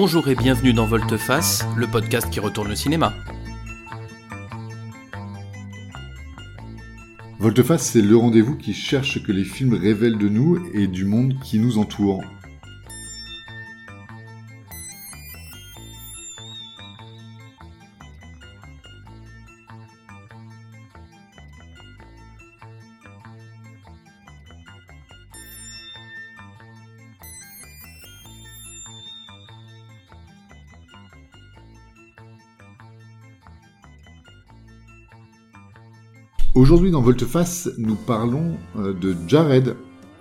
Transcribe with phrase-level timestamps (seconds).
[0.00, 3.12] Bonjour et bienvenue dans Volteface, le podcast qui retourne le cinéma.
[7.40, 11.34] Volteface, c'est le rendez-vous qui cherche que les films révèlent de nous et du monde
[11.42, 12.22] qui nous entoure.
[36.98, 39.76] Dans Volteface, nous parlons euh, de Jared,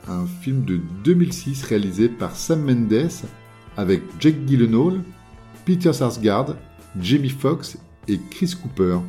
[0.08, 3.10] un film de 2006 réalisé par Sam Mendes
[3.78, 5.02] avec Jake Gyllenhaal,
[5.66, 6.56] Peter Sarsgaard,
[7.00, 9.00] Jamie Foxx et Chris Cooper.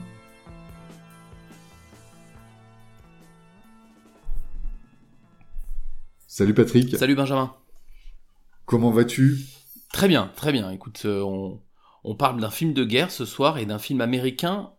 [6.26, 6.96] Salut Patrick.
[6.96, 7.54] Salut Benjamin.
[8.64, 9.40] Comment vas-tu?
[9.92, 10.70] Très bien, très bien.
[10.70, 11.60] Écoute, euh, on,
[12.02, 14.70] on parle d'un film de guerre ce soir et d'un film américain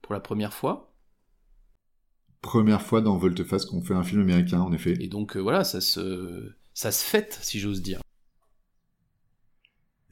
[0.00, 0.95] pour la première fois
[2.46, 4.96] première fois dans Volteface qu'on fait un film américain, en effet.
[5.00, 8.00] Et donc euh, voilà, ça se, ça se fête, si j'ose dire.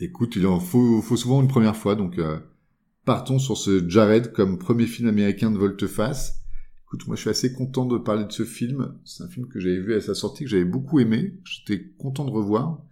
[0.01, 2.39] Écoute, il en faut, faut souvent une première fois, donc euh,
[3.05, 6.43] partons sur ce Jared comme premier film américain de Volteface.
[6.83, 8.99] Écoute, moi je suis assez content de parler de ce film.
[9.05, 11.39] C'est un film que j'avais vu à sa sortie, que j'avais beaucoup aimé.
[11.45, 12.83] J'étais content de revoir.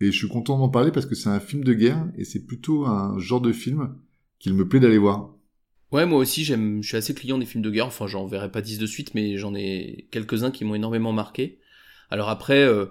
[0.00, 2.44] Et je suis content d'en parler parce que c'est un film de guerre et c'est
[2.44, 3.94] plutôt un genre de film
[4.38, 5.34] qu'il me plaît d'aller voir.
[5.92, 7.86] Ouais, moi aussi, j'aime, je suis assez client des films de guerre.
[7.86, 11.58] Enfin, j'en verrai pas dix de suite, mais j'en ai quelques-uns qui m'ont énormément marqué.
[12.10, 12.86] Alors après, euh,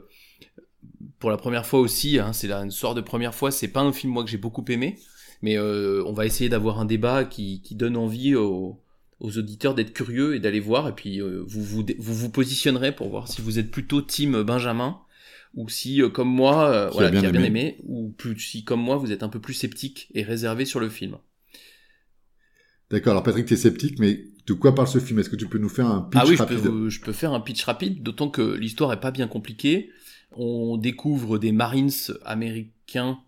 [1.19, 3.51] pour la première fois aussi, hein, c'est une sorte de première fois.
[3.51, 4.97] C'est pas un film moi que j'ai beaucoup aimé,
[5.41, 8.81] mais euh, on va essayer d'avoir un débat qui, qui donne envie aux,
[9.21, 10.89] aux auditeurs d'être curieux et d'aller voir.
[10.89, 14.43] Et puis euh, vous, vous, vous vous positionnerez pour voir si vous êtes plutôt team
[14.43, 14.99] Benjamin
[15.55, 19.11] ou si comme moi, voilà, qui a bien aimé, ou plus si comme moi vous
[19.11, 21.17] êtes un peu plus sceptique et réservé sur le film.
[22.91, 25.19] D'accord, alors Patrick, tu es sceptique, mais de quoi parle ce film?
[25.19, 26.57] Est-ce que tu peux nous faire un pitch rapide Ah oui, rapide?
[26.57, 29.91] je, peux, je peux faire un pitch rapide, d'autant que l'histoire est pas bien compliquée.
[30.31, 31.91] On découvre des Marines
[32.25, 33.19] américains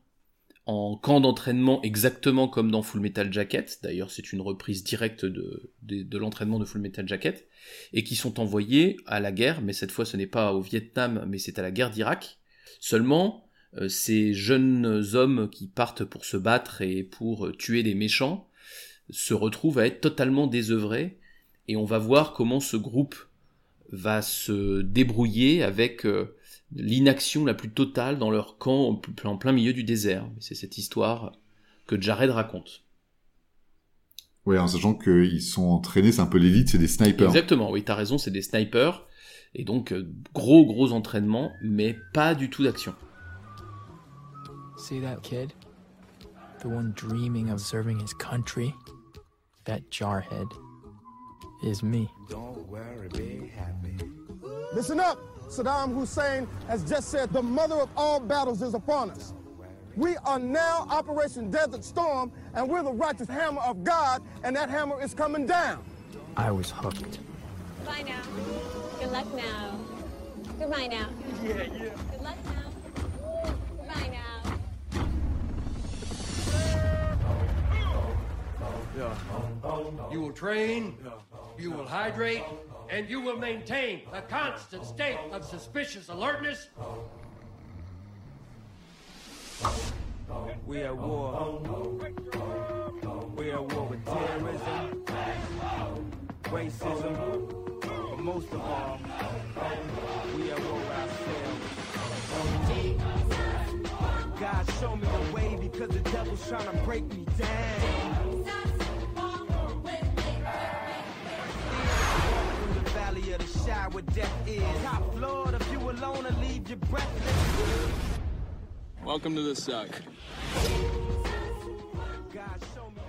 [0.65, 3.79] en camp d'entraînement exactement comme dans Full Metal Jacket.
[3.83, 7.47] D'ailleurs, c'est une reprise directe de, de, de l'entraînement de Full Metal Jacket.
[7.93, 11.25] Et qui sont envoyés à la guerre, mais cette fois ce n'est pas au Vietnam,
[11.27, 12.39] mais c'est à la guerre d'Irak.
[12.79, 13.47] Seulement,
[13.77, 18.47] euh, ces jeunes hommes qui partent pour se battre et pour tuer des méchants,
[19.09, 21.17] se retrouve à être totalement désœuvré
[21.67, 23.15] et on va voir comment ce groupe
[23.91, 26.35] va se débrouiller avec euh,
[26.73, 30.27] l'inaction la plus totale dans leur camp en plein milieu du désert.
[30.39, 31.33] C'est cette histoire
[31.87, 32.83] que Jared raconte.
[34.45, 37.27] Oui, en sachant qu'ils sont entraînés, c'est un peu l'élite, c'est des snipers.
[37.27, 39.05] Exactement, oui, t'as raison, c'est des snipers.
[39.53, 42.95] Et donc, euh, gros, gros entraînement, mais pas du tout d'action.
[44.77, 45.51] See that kid?
[46.61, 48.73] The one dreaming of serving his country?
[49.65, 50.51] that jarhead
[51.63, 52.09] is me.
[52.29, 53.97] Don't worry, be happy.
[54.73, 55.19] Listen up!
[55.49, 59.33] Saddam Hussein has just said the mother of all battles is upon us.
[59.95, 64.69] We are now Operation Desert Storm, and we're the righteous hammer of God, and that
[64.69, 65.83] hammer is coming down.
[66.37, 67.19] I was hooked.
[67.85, 68.21] Bye now.
[68.99, 69.77] Good luck now.
[70.57, 71.09] Goodbye now.
[71.43, 71.67] Yeah, yeah.
[72.11, 72.60] Good luck now.
[80.11, 80.97] You will train,
[81.57, 82.43] you will hydrate,
[82.89, 86.67] and you will maintain a constant state of suspicious alertness.
[90.65, 91.57] We are war.
[93.35, 95.03] We are war with terrorism,
[96.43, 97.15] racism,
[97.81, 98.99] but most of all,
[100.35, 101.81] we are war with ourselves.
[104.39, 108.40] God, show me the way because the devil's trying to break me down.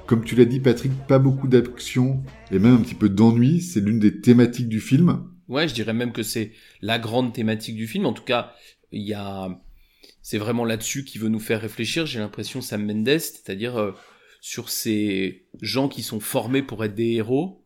[0.06, 3.80] Comme tu l'as dit Patrick, pas beaucoup d'action et même un petit peu d'ennui, c'est
[3.80, 5.28] l'une des thématiques du film.
[5.48, 8.06] Ouais, je dirais même que c'est la grande thématique du film.
[8.06, 8.52] En tout cas,
[8.90, 9.60] il y a
[10.22, 13.92] c'est vraiment là-dessus qui veut nous faire réfléchir, j'ai l'impression Sam Mendes, c'est-à-dire euh,
[14.40, 17.61] sur ces gens qui sont formés pour être des héros,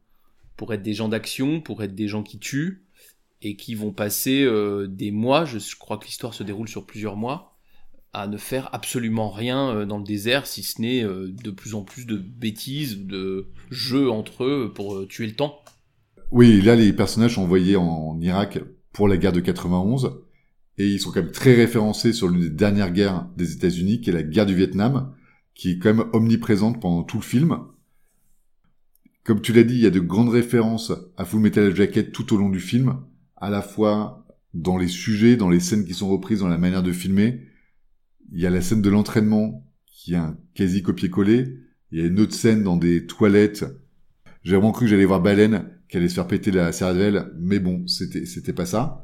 [0.56, 2.86] pour être des gens d'action, pour être des gens qui tuent,
[3.42, 7.16] et qui vont passer euh, des mois, je crois que l'histoire se déroule sur plusieurs
[7.16, 7.56] mois,
[8.12, 11.74] à ne faire absolument rien euh, dans le désert, si ce n'est euh, de plus
[11.74, 15.60] en plus de bêtises, de jeux entre eux pour tuer le temps.
[16.30, 18.58] Oui, là les personnages sont envoyés en Irak
[18.92, 20.22] pour la guerre de 91,
[20.78, 24.10] Et ils sont quand même très référencés sur l'une des dernières guerres des États-Unis, qui
[24.10, 25.14] est la guerre du Vietnam,
[25.54, 27.58] qui est quand même omniprésente pendant tout le film.
[29.26, 32.32] Comme tu l'as dit, il y a de grandes références à Full Metal Jacket tout
[32.32, 33.00] au long du film,
[33.36, 34.24] à la fois
[34.54, 37.40] dans les sujets, dans les scènes qui sont reprises, dans la manière de filmer.
[38.30, 41.58] Il y a la scène de l'entraînement qui est un quasi copier-coller.
[41.90, 43.64] Il y a une autre scène dans des toilettes.
[44.44, 47.58] J'ai vraiment cru que j'allais voir Baleine, qui allait se faire péter la cervelle, mais
[47.58, 49.02] bon, c'était, c'était pas ça.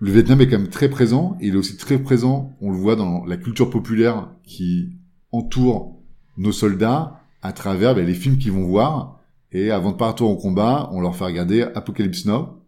[0.00, 2.96] Le Vietnam est quand même très présent, il est aussi très présent, on le voit
[2.96, 4.96] dans la culture populaire qui
[5.32, 6.00] entoure
[6.38, 9.17] nos soldats à travers ben, les films qu'ils vont voir,
[9.52, 12.66] et avant de partir au combat, on leur fait regarder Apocalypse Now,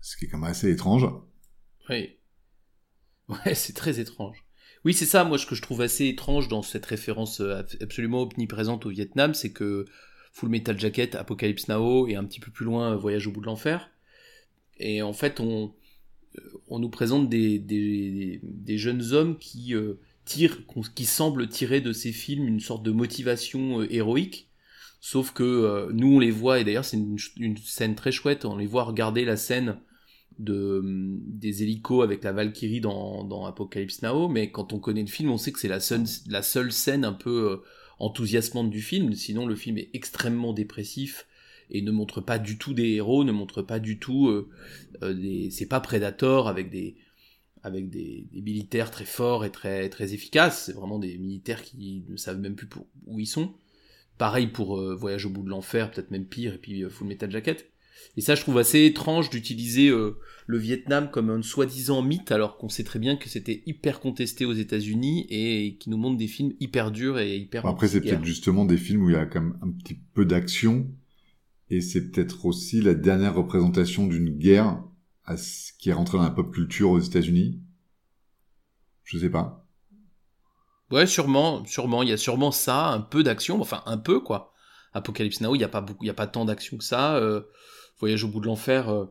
[0.00, 1.06] ce qui est quand même assez étrange.
[1.88, 2.14] Oui.
[3.28, 4.42] Ouais, c'est très étrange.
[4.86, 8.22] Oui, c'est ça, moi, ce que je trouve assez étrange dans cette référence euh, absolument
[8.22, 9.84] omniprésente au Vietnam, c'est que
[10.32, 13.46] Full Metal Jacket, Apocalypse Now et un petit peu plus loin Voyage au bout de
[13.46, 13.90] l'enfer.
[14.78, 15.74] Et en fait, on,
[16.38, 20.58] euh, nous présente des, jeunes hommes qui euh, tirent,
[20.94, 24.48] qui semblent tirer de ces films une sorte de motivation héroïque.
[25.00, 28.66] Sauf que nous, on les voit, et d'ailleurs, c'est une, scène très chouette, on les
[28.66, 29.78] voit regarder la scène
[30.38, 35.08] de, des hélicos avec la Valkyrie dans, dans Apocalypse Now, mais quand on connaît le
[35.08, 37.56] film, on sait que c'est la seule, scène un peu euh,
[37.98, 41.26] enthousiasmante du film, sinon le film est extrêmement dépressif
[41.70, 44.48] et ne montre pas du tout des héros, ne montre pas du tout euh,
[45.02, 45.48] euh.
[45.50, 46.96] C'est pas Predator avec des
[47.70, 52.38] des, militaires très forts et très très efficaces, c'est vraiment des militaires qui ne savent
[52.38, 52.68] même plus
[53.06, 53.52] où ils sont.
[54.18, 57.70] Pareil pour Voyage au bout de l'enfer, peut-être même pire, et puis Full Metal Jacket.
[58.16, 62.56] Et ça, je trouve assez étrange d'utiliser euh, le Vietnam comme un soi-disant mythe, alors
[62.56, 66.26] qu'on sait très bien que c'était hyper contesté aux États-Unis et qui nous montre des
[66.26, 67.64] films hyper durs et hyper.
[67.66, 70.24] Après, c'est peut-être justement des films où il y a quand même un petit peu
[70.24, 70.90] d'action,
[71.70, 74.82] et c'est peut-être aussi la dernière représentation d'une guerre
[75.78, 77.60] qui est rentrée dans la pop culture aux États-Unis.
[79.04, 79.67] Je sais pas.
[80.90, 82.02] Ouais, sûrement, sûrement.
[82.02, 84.52] Il y a sûrement ça, un peu d'action, enfin un peu quoi.
[84.94, 87.16] Apocalypse Now, il n'y a pas beaucoup, il y a pas tant d'action que ça.
[87.16, 87.42] Euh,
[87.98, 89.06] Voyage au bout de l'enfer, euh,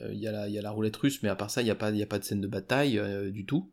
[0.00, 1.66] euh, il y, a la, y a la roulette russe, mais à part ça, il
[1.66, 3.70] n'y a, pas, y a pas de scène de bataille euh, du tout.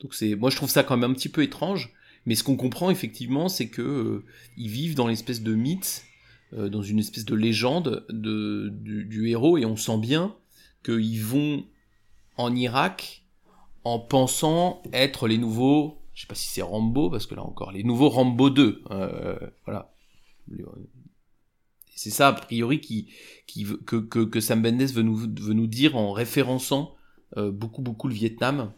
[0.00, 1.92] Donc c'est, moi je trouve ça quand même un petit peu étrange,
[2.26, 4.24] mais ce qu'on comprend effectivement, c'est que
[4.56, 6.04] ils vivent dans l'espèce de mythe,
[6.52, 10.36] dans une espèce de légende de, du, du héros, et on sent bien
[10.84, 11.64] qu'ils vont
[12.36, 13.24] en Irak
[13.84, 17.72] en pensant être les nouveaux, je sais pas si c'est Rambo, parce que là encore,
[17.72, 19.92] les nouveaux Rambo 2, euh, voilà
[21.94, 23.08] c'est ça, a priori, qui,
[23.46, 26.94] qui, que, que, que Sam Mendes veut nous, veut nous dire en référençant
[27.36, 28.72] euh, beaucoup, beaucoup le Vietnam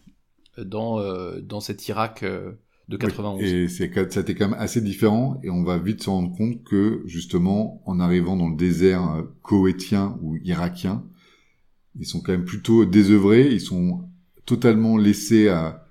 [0.59, 3.41] euh, dans, euh, dans cet Irak de 91.
[3.43, 7.03] et c'est, c'était quand même assez différent, et on va vite se rendre compte que,
[7.07, 11.05] justement, en arrivant dans le désert koweïtien ou irakien,
[11.99, 14.09] ils sont quand même plutôt désœuvrés, ils sont
[14.45, 15.84] totalement laissés à,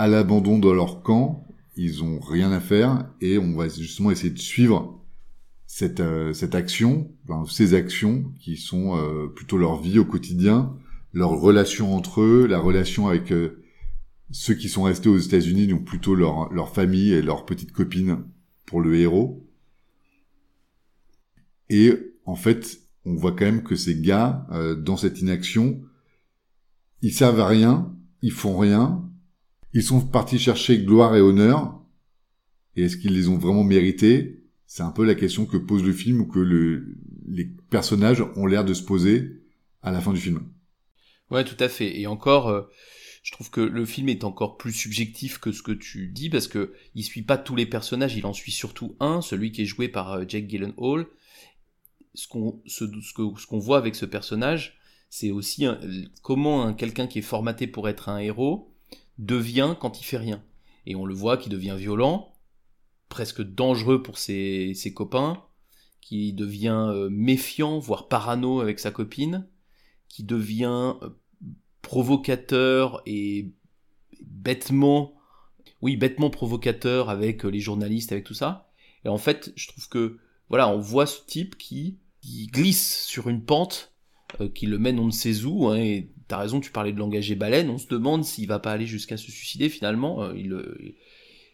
[0.00, 4.30] à l'abandon de leur camp, ils ont rien à faire, et on va justement essayer
[4.30, 4.98] de suivre
[5.66, 7.12] cette, euh, cette action,
[7.50, 10.74] ces actions qui sont euh, plutôt leur vie au quotidien,
[11.12, 13.62] leur relation entre eux, la relation avec euh,
[14.30, 18.24] ceux qui sont restés aux États-Unis, donc plutôt leur, leur famille et leurs petites copines
[18.64, 19.46] pour le héros.
[21.68, 21.92] Et
[22.24, 24.46] en fait, on voit quand même que ces gars,
[24.78, 25.82] dans cette inaction,
[27.02, 29.09] ils servent à rien, ils font rien,
[29.72, 31.80] ils sont partis chercher gloire et honneur,
[32.76, 34.44] et est-ce qu'ils les ont vraiment mérités?
[34.66, 36.96] C'est un peu la question que pose le film ou que le,
[37.28, 39.42] les personnages ont l'air de se poser
[39.82, 40.42] à la fin du film.
[41.30, 41.98] Ouais, tout à fait.
[41.98, 42.62] Et encore, euh,
[43.22, 46.48] je trouve que le film est encore plus subjectif que ce que tu dis parce
[46.48, 49.66] que il suit pas tous les personnages, il en suit surtout un, celui qui est
[49.66, 51.06] joué par euh, Jake Gyllenhaal.
[52.14, 54.78] Ce qu'on ce, ce qu'on voit avec ce personnage,
[55.10, 55.66] c'est aussi
[56.22, 58.69] comment un, quelqu'un qui est formaté pour être un héros
[59.20, 60.42] devient quand il fait rien.
[60.86, 62.32] Et on le voit qui devient violent,
[63.08, 65.42] presque dangereux pour ses, ses copains,
[66.00, 69.46] qui devient euh, méfiant, voire parano avec sa copine,
[70.08, 71.10] qui devient euh,
[71.82, 73.52] provocateur et
[74.22, 75.14] bêtement,
[75.82, 78.70] oui, bêtement provocateur avec euh, les journalistes, avec tout ça.
[79.04, 83.44] Et en fait, je trouve que, voilà, on voit ce type qui, glisse sur une
[83.44, 83.94] pente,
[84.54, 87.34] qui le mène on ne sait où, hein, et t'as raison, tu parlais de l'engager
[87.34, 90.54] baleine, on se demande s'il va pas aller jusqu'à se suicider finalement, il,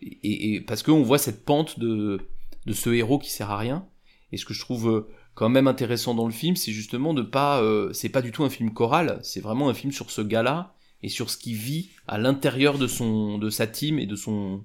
[0.03, 2.21] et, et parce qu'on voit cette pente de,
[2.67, 3.87] de ce héros qui sert à rien.
[4.33, 7.23] Et ce que je trouve euh, quand même intéressant dans le film, c'est justement de
[7.23, 10.21] pas, euh, c'est pas du tout un film choral, c'est vraiment un film sur ce
[10.21, 14.17] gars-là et sur ce qu'il vit à l'intérieur de son, de sa team et de
[14.17, 14.65] son,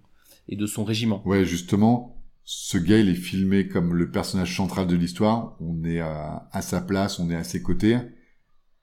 [0.50, 1.22] et de son régiment.
[1.26, 5.56] Ouais, justement, ce gars, il est filmé comme le personnage central de l'histoire.
[5.60, 7.98] On est à, sa place, on est à ses côtés.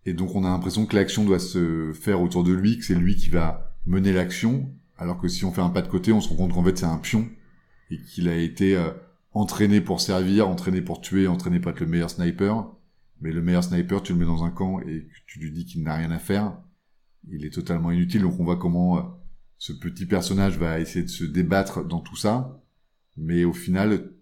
[0.06, 2.94] Et donc on a l'impression que l'action doit se faire autour de lui, que c'est
[2.94, 6.20] lui qui va mener l'action, alors que si on fait un pas de côté, on
[6.20, 7.28] se rend compte qu'en fait c'est un pion
[7.90, 8.90] et qu'il a été euh,
[9.32, 12.70] entraîné pour servir, entraîné pour tuer, entraîné pour être le meilleur sniper.
[13.20, 15.82] Mais le meilleur sniper, tu le mets dans un camp et tu lui dis qu'il
[15.82, 16.56] n'a rien à faire,
[17.28, 18.22] il est totalement inutile.
[18.22, 19.02] Donc on voit comment euh,
[19.58, 22.62] ce petit personnage va essayer de se débattre dans tout ça.
[23.16, 24.12] Mais au final,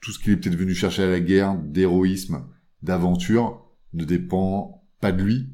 [0.00, 2.46] tout ce qu'il est peut-être venu chercher à la guerre, d'héroïsme,
[2.82, 5.48] d'aventure, ne dépend pas de lui.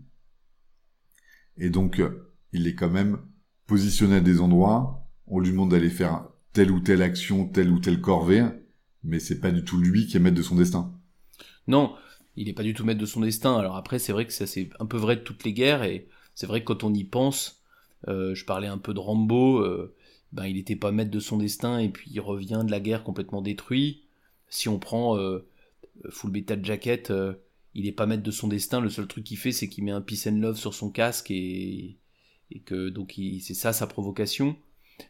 [1.57, 3.19] Et donc, euh, il est quand même
[3.67, 7.79] positionné à des endroits, on lui demande d'aller faire telle ou telle action, telle ou
[7.79, 8.45] telle corvée,
[9.03, 10.93] mais c'est pas du tout lui qui est maître de son destin.
[11.67, 11.95] Non,
[12.37, 13.57] il n'est pas du tout maître de son destin.
[13.57, 16.09] Alors après, c'est vrai que ça c'est un peu vrai de toutes les guerres, et
[16.35, 17.63] c'est vrai que quand on y pense,
[18.09, 19.95] euh, je parlais un peu de Rambo, euh,
[20.33, 23.03] ben il n'était pas maître de son destin, et puis il revient de la guerre
[23.03, 24.03] complètement détruit.
[24.49, 25.47] Si on prend euh,
[26.11, 27.13] Full Metal Jacket,
[27.75, 28.81] il est pas maître de son destin.
[28.81, 31.31] Le seul truc qu'il fait, c'est qu'il met un peace and love sur son casque
[31.31, 31.99] et,
[32.51, 34.57] et que donc c'est ça sa provocation.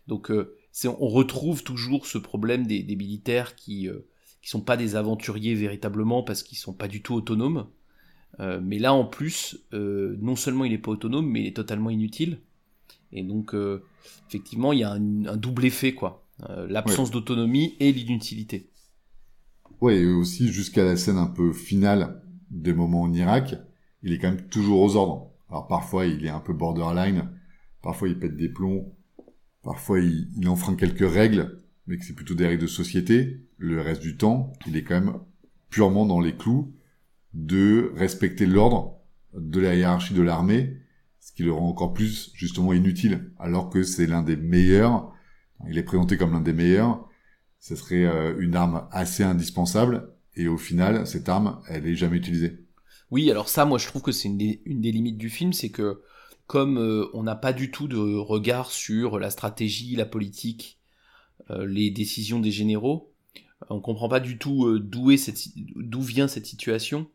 [0.06, 4.06] Donc euh, on retrouve toujours ce problème des, des militaires qui euh,
[4.42, 7.66] qui sont pas des aventuriers véritablement parce qu'ils sont pas du tout autonomes.
[8.40, 11.56] Euh, mais là en plus, euh, non seulement il est pas autonome, mais il est
[11.56, 12.40] totalement inutile.
[13.12, 13.54] Et donc
[14.28, 16.26] effectivement, il y a un, un double effet quoi,
[16.68, 18.70] l'absence d'autonomie et l'inutilité.
[19.80, 22.23] Ouais, et aussi jusqu'à la scène un peu finale
[22.54, 23.56] des moments en Irak,
[24.02, 25.32] il est quand même toujours aux ordres.
[25.50, 27.30] Alors parfois il est un peu borderline,
[27.82, 28.96] parfois il pète des plombs,
[29.62, 33.40] parfois il, enfreint quelques règles, mais que c'est plutôt des règles de société.
[33.56, 35.18] Le reste du temps, il est quand même
[35.68, 36.72] purement dans les clous
[37.32, 39.00] de respecter l'ordre
[39.34, 40.78] de la hiérarchie de l'armée,
[41.18, 45.12] ce qui le rend encore plus justement inutile, alors que c'est l'un des meilleurs.
[45.68, 47.08] Il est présenté comme l'un des meilleurs.
[47.58, 52.16] Ce serait euh, une arme assez indispensable, et au final, cette arme, elle est jamais
[52.18, 52.66] utilisée.
[53.10, 56.02] Oui, alors ça, moi je trouve que c'est une, des- limites du film, c'est que
[56.46, 60.78] comme euh, on n'a pas du tout de regard sur la stratégie, la politique,
[61.50, 63.12] euh, les décisions des généraux,
[63.70, 67.08] on comprend pas du tout euh, d'où vient cette situation.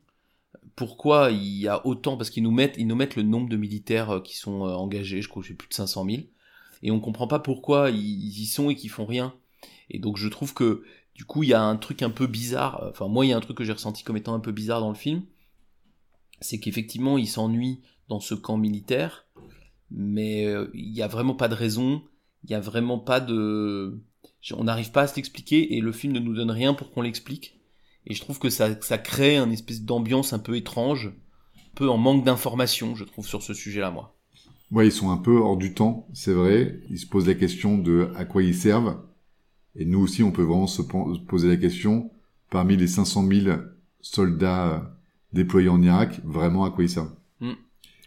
[0.76, 3.58] Pourquoi il y a autant parce qu'ils nous mettent ils nous mettent le nombre de
[3.58, 6.30] militaires qui sont engagés, je crois que j'ai plus de 500 000
[6.84, 9.34] et on comprend pas pourquoi ils, ils y sont et qu'ils font rien.
[9.90, 10.84] Et donc je trouve que
[11.20, 12.82] du coup il y a un truc un peu bizarre.
[12.90, 14.80] Enfin moi il y a un truc que j'ai ressenti comme étant un peu bizarre
[14.80, 15.24] dans le film,
[16.40, 19.26] c'est qu'effectivement il s'ennuie dans ce camp militaire,
[19.92, 22.02] mais euh, il y a vraiment pas de raison,
[22.46, 24.02] il y a vraiment pas de,
[24.54, 27.02] on n'arrive pas à se l'expliquer et le film ne nous donne rien pour qu'on
[27.02, 27.60] l'explique.
[28.08, 31.08] Et je trouve que ça, ça crée une espèce d'ambiance un peu étrange,
[31.58, 34.16] un peu en manque d'informations, je trouve, sur ce sujet-là, moi.
[34.72, 36.80] Ouais, ils sont un peu hors du temps, c'est vrai.
[36.90, 38.98] Ils se posent la question de à quoi ils servent.
[39.80, 42.12] Et nous aussi, on peut vraiment se poser la question,
[42.52, 43.58] parmi les 500 000
[44.02, 44.80] soldats euh,
[45.34, 47.16] déployés en Irak, vraiment à quoi ils servent?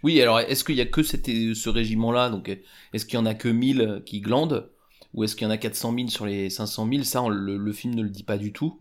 [0.02, 2.28] Oui, alors est-ce qu'il y a que ce régiment-là?
[2.28, 2.48] Donc,
[2.92, 4.68] est-ce qu'il y en a que 1000 qui glandent?
[5.14, 7.94] Ou est-ce qu'il y en a 400 000 sur les 500 000 Ça, le, film
[7.94, 8.80] ne le dit pas du tout.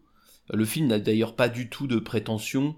[0.51, 2.75] Le film n'a d'ailleurs pas du tout de prétention.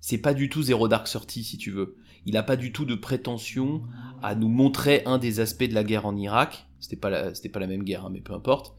[0.00, 1.96] C'est pas du tout Zero Dark Thirty, si tu veux.
[2.26, 3.82] Il n'a pas du tout de prétention
[4.22, 6.66] à nous montrer un des aspects de la guerre en Irak.
[6.86, 8.76] C'était pas la, pas la même guerre, hein, mais peu importe.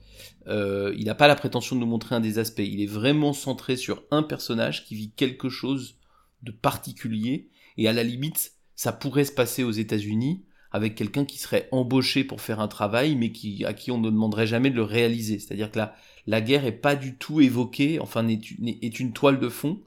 [0.47, 2.63] Euh, il n'a pas la prétention de nous montrer un des aspects.
[2.63, 5.97] Il est vraiment centré sur un personnage qui vit quelque chose
[6.41, 7.49] de particulier.
[7.75, 12.23] Et à la limite, ça pourrait se passer aux États-Unis avec quelqu'un qui serait embauché
[12.23, 13.33] pour faire un travail, mais
[13.65, 15.37] à qui on ne demanderait jamais de le réaliser.
[15.37, 15.93] C'est-à-dire que la,
[16.27, 19.81] la guerre est pas du tout évoquée, enfin est une toile de fond,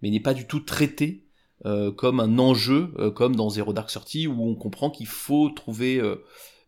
[0.00, 1.26] mais n'est pas du tout traitée
[1.66, 5.50] euh, comme un enjeu, euh, comme dans Zero Dark Thirty, où on comprend qu'il faut
[5.50, 6.00] trouver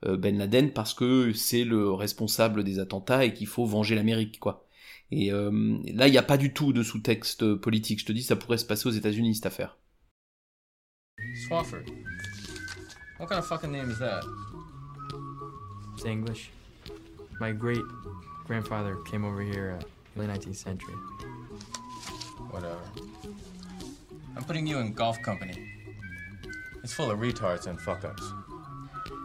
[0.03, 4.67] Ben Laden parce que c'est le responsable des attentats et qu'il faut venger l'Amérique, quoi.
[5.13, 8.01] Et euh, là, il n'y a pas du tout de sous-texte politique.
[8.01, 9.77] Je te dis, ça pourrait se passer aux États-Unis cette affaire.
[11.47, 11.85] Swafford.
[13.19, 14.23] What kind of fucking name is that?
[15.95, 16.51] It's English.
[17.41, 17.83] My great
[18.47, 20.95] grandfather came over here uh, late 19th century.
[22.51, 22.81] Whatever.
[24.37, 25.55] I'm putting you in golf company.
[26.83, 28.33] It's full of retards and fuck ups.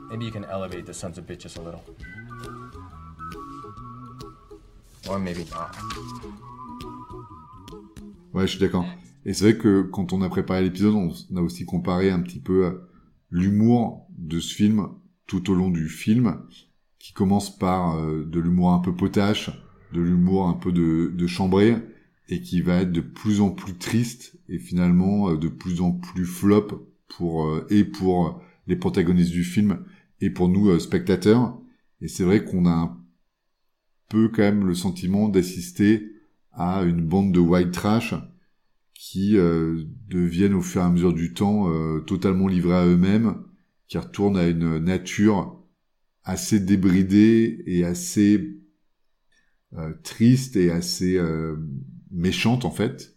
[0.09, 1.81] Maybe you can elevate the sons of bitches a little.
[5.09, 5.71] Or maybe not.
[8.33, 8.85] Ouais, je suis d'accord.
[9.25, 12.39] Et c'est vrai que quand on a préparé l'épisode, on a aussi comparé un petit
[12.39, 12.81] peu
[13.31, 14.87] l'humour de ce film
[15.27, 16.41] tout au long du film,
[16.99, 19.49] qui commence par euh, de l'humour un peu potache,
[19.93, 21.75] de l'humour un peu de, de chambré,
[22.29, 25.91] et qui va être de plus en plus triste et finalement euh, de plus en
[25.91, 29.85] plus flop pour euh, et pour les protagonistes du film
[30.21, 31.59] et pour nous euh, spectateurs.
[32.01, 32.97] Et c'est vrai qu'on a un
[34.09, 36.11] peu quand même le sentiment d'assister
[36.51, 38.15] à une bande de white trash
[38.95, 43.43] qui euh, deviennent au fur et à mesure du temps euh, totalement livrés à eux-mêmes,
[43.87, 45.61] qui retournent à une nature
[46.23, 48.57] assez débridée et assez
[49.73, 51.21] euh, triste et assez
[52.09, 53.13] méchante en fait.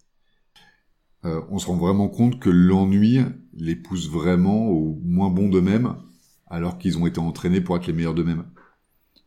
[1.22, 3.20] on se rend vraiment compte que l'ennui
[3.54, 5.96] les pousse vraiment au moins bon d'eux-mêmes,
[6.50, 8.44] alors qu'ils ont été entraînés pour être les meilleurs d'eux-mêmes.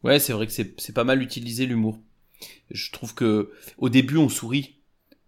[0.04, 2.00] Ouais, c'est vrai que c'est pas mal utilisé l'humour.
[2.72, 4.78] Je trouve que au début on sourit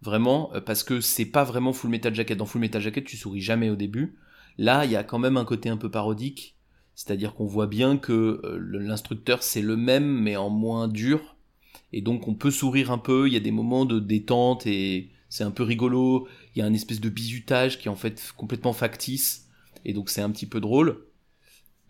[0.02, 2.36] vraiment euh, parce que c'est pas vraiment Full Metal Jacket.
[2.36, 4.16] Dans Full Metal Jacket, tu souris jamais au début.
[4.58, 6.56] Là, il y a quand même un côté un peu parodique,
[6.94, 11.34] c'est-à-dire qu'on voit bien que euh, l'instructeur c'est le même mais en moins dur
[11.92, 15.10] et donc on peut sourire un peu, il y a des moments de détente et
[15.28, 18.32] c'est un peu rigolo, il y a une espèce de bizutage qui est en fait
[18.36, 19.48] complètement factice
[19.84, 21.04] et donc c'est un petit peu drôle.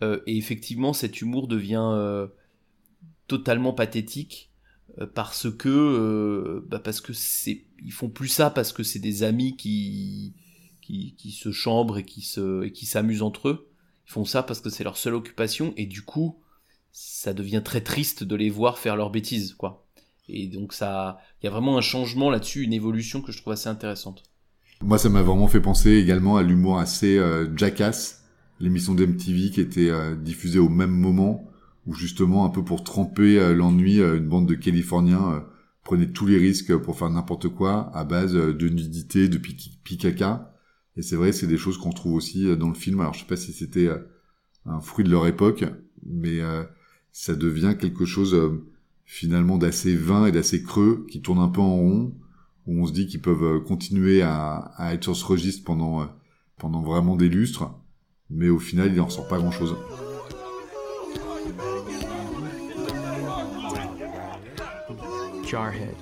[0.04, 2.28] Euh, et effectivement, cet humour devient
[3.26, 4.50] totalement pathétique
[5.00, 8.99] euh, parce que euh, bah parce que c'est ils font plus ça parce que c'est
[8.99, 10.34] des amis qui,
[10.82, 13.70] qui qui se chambrent et qui se et qui s'amusent entre eux.
[14.06, 16.38] Ils font ça parce que c'est leur seule occupation et du coup
[16.92, 19.87] ça devient très triste de les voir faire leurs bêtises quoi.
[20.28, 23.54] Et donc ça il y a vraiment un changement là-dessus une évolution que je trouve
[23.54, 24.23] assez intéressante.
[24.82, 28.24] Moi ça m'a vraiment fait penser également à l'humour assez euh, jackass
[28.61, 31.50] l'émission d'MTV qui était diffusée au même moment
[31.87, 35.40] où justement un peu pour tremper euh, l'ennui, euh, une bande de Californiens euh,
[35.82, 40.54] prenait tous les risques pour faire n'importe quoi à base de nudité, de pipi caca.
[40.96, 43.00] Et c'est vrai, c'est des choses qu'on trouve aussi dans le film.
[43.00, 43.90] Alors je sais pas si c'était
[44.64, 45.64] un fruit de leur époque,
[46.06, 46.38] mais
[47.12, 48.34] ça devient quelque chose
[49.04, 52.14] finalement d'assez vain et d'assez creux, qui tourne un peu en rond,
[52.66, 56.08] où on se dit qu'ils peuvent continuer à, à, être sur ce registre pendant
[56.56, 57.68] pendant vraiment des lustres,
[58.35, 59.76] mais au final il en sort pas grand chose.
[65.47, 65.97] Jarhead.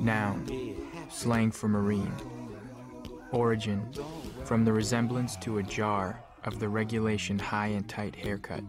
[0.00, 0.44] Noun.
[1.08, 2.12] Slang for marine.
[3.30, 3.80] Origin.
[4.44, 8.64] From the resemblance to a jar of the regulation high and tight haircut.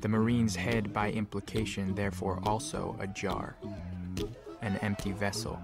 [0.00, 3.56] The marine's head, by implication, therefore also a jar.
[4.62, 5.58] An empty vessel.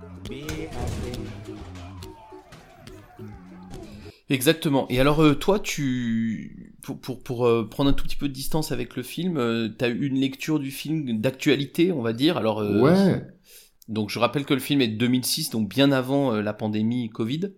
[4.29, 4.87] Exactement.
[4.91, 8.33] Et alors, euh, toi, tu, pour, pour, pour euh, prendre un tout petit peu de
[8.33, 12.13] distance avec le film, euh, tu as eu une lecture du film d'actualité, on va
[12.13, 12.37] dire?
[12.37, 13.25] Alors, euh, ouais.
[13.89, 17.53] Donc, je rappelle que le film est de 2006, donc bien avant la pandémie Covid.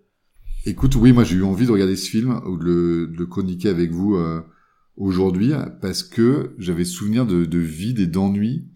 [0.67, 3.27] Écoute, oui, moi j'ai eu envie de regarder ce film ou de le, de le
[3.27, 4.19] chroniquer avec vous
[4.99, 8.67] aujourd'hui parce que j'avais souvenir de, de vide et d'ennui.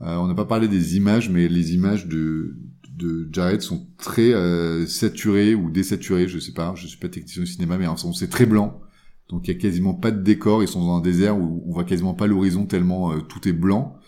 [0.00, 2.56] on n'a pas parlé des images, mais les images de,
[2.96, 7.42] de Jared sont très euh, saturés ou désaturés, je sais pas, je suis pas technicien
[7.42, 8.80] de cinéma, mais c'est très blanc.
[9.28, 11.72] Donc il y a quasiment pas de décor, ils sont dans un désert où on
[11.72, 13.98] voit quasiment pas l'horizon tellement euh, tout est blanc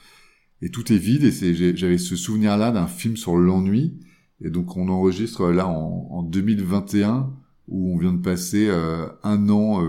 [0.63, 1.25] et tout est vide.
[1.25, 3.99] Et j'avais ce souvenir-là d'un film sur l'ennui.
[4.41, 7.33] Et donc on enregistre là en, en 2021
[7.67, 9.85] où on vient de passer euh, un an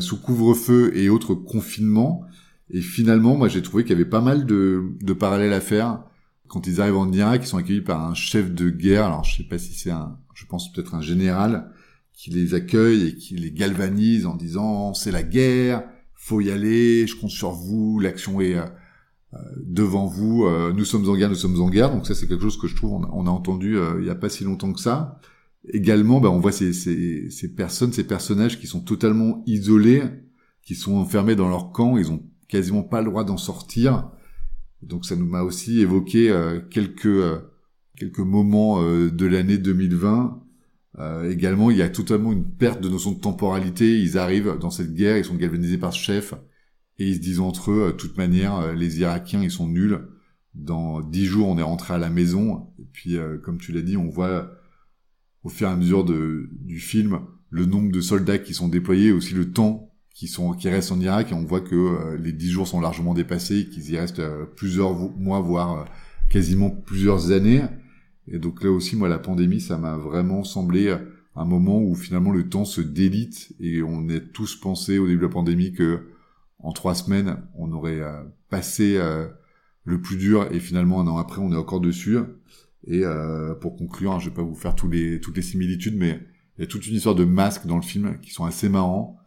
[0.00, 2.22] sous couvre-feu et autres confinements.
[2.70, 6.02] Et finalement, moi j'ai trouvé qu'il y avait pas mal de, de parallèles à faire
[6.48, 9.06] quand ils arrivent en Irak, ils sont accueillis par un chef de guerre.
[9.06, 11.70] Alors, je sais pas si c'est un, je pense peut-être un général
[12.12, 15.84] qui les accueille et qui les galvanise en disant c'est la guerre,
[16.14, 18.64] faut y aller, je compte sur vous, l'action est euh,
[19.34, 21.90] euh, devant vous, euh, nous sommes en guerre, nous sommes en guerre.
[21.90, 24.28] Donc ça, c'est quelque chose que je trouve on a, entendu il y a pas
[24.28, 25.20] si longtemps que ça.
[25.72, 30.02] Également, ben, on voit ces, ces, ces personnes, ces personnages qui sont totalement isolés,
[30.62, 34.10] qui sont enfermés dans leur camp, ils ont quasiment pas le droit d'en sortir
[34.82, 37.38] donc ça nous m'a aussi évoqué euh, quelques euh,
[37.96, 40.44] quelques moments euh, de l'année 2020.
[41.30, 44.00] également, il y a totalement une perte de notion de temporalité.
[44.00, 46.34] Ils arrivent dans cette guerre, ils sont galvanisés par ce chef
[46.98, 50.00] et ils se disent entre eux, de toute manière, les Irakiens, ils sont nuls.
[50.54, 52.72] Dans dix jours, on est rentré à la maison.
[52.80, 54.50] Et puis, comme tu l'as dit, on voit
[55.44, 59.12] au fur et à mesure de, du film le nombre de soldats qui sont déployés,
[59.12, 59.87] aussi le temps
[60.18, 62.80] qui sont qui restent en Irak et on voit que euh, les dix jours sont
[62.80, 65.84] largement dépassés, qu'ils y restent euh, plusieurs mois voire euh,
[66.28, 67.62] quasiment plusieurs années.
[68.26, 70.92] Et donc là aussi, moi, la pandémie, ça m'a vraiment semblé
[71.36, 75.20] un moment où finalement le temps se délite et on est tous pensé au début
[75.20, 76.08] de la pandémie que
[76.58, 78.02] en trois semaines, on aurait
[78.50, 79.00] passé
[79.84, 82.18] le plus dur et finalement un an après, on est encore dessus.
[82.86, 83.02] Et
[83.62, 86.20] pour conclure, hein, je vais pas vous faire les, toutes les similitudes, mais
[86.58, 89.17] il y a toute une histoire de masques dans le film qui sont assez marrants.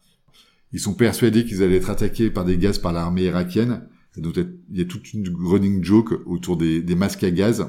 [0.74, 3.88] Ils sont persuadés qu'ils allaient être attaqués par des gaz par l'armée irakienne.
[4.18, 7.68] Donc il y a toute une running joke autour des, masques à gaz.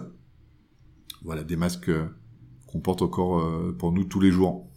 [1.22, 2.06] Voilà, des masques euh,
[2.66, 4.68] qu'on porte encore euh, pour nous tous les jours.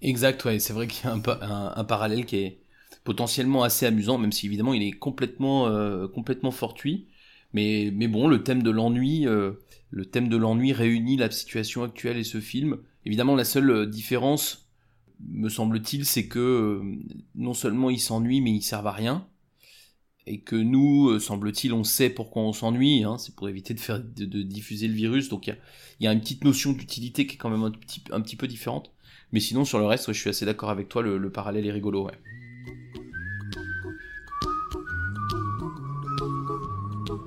[0.00, 2.60] Exact, ouais, c'est vrai qu'il y a un, parallèle qui est
[3.04, 7.08] potentiellement assez amusant, même si évidemment il est complètement, euh, complètement fortuit.
[7.52, 12.18] Mais, mais bon, le thème de l'ennui, le thème de l'ennui réunit la situation actuelle
[12.18, 12.76] et ce film.
[13.06, 14.67] Évidemment, la seule différence,
[15.20, 16.96] me semble-t-il, c'est que euh,
[17.34, 19.26] non seulement ils s'ennuient, mais ils servent à rien.
[20.26, 23.02] Et que nous, euh, semble-t-il, on sait pourquoi on s'ennuie.
[23.04, 25.28] Hein, c'est pour éviter de faire de, diffuser le virus.
[25.28, 25.56] Donc il
[26.00, 28.92] y a, une petite notion d'utilité qui est quand même un petit, peu différente.
[29.32, 31.02] Mais sinon, sur le reste, je suis assez d'accord avec toi.
[31.02, 32.06] Le, le parallèle est rigolo.
[32.06, 32.18] Ouais.